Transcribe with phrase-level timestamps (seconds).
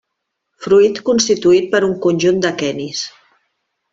[0.65, 3.03] Fruit constituït per un conjunt d'aquenis.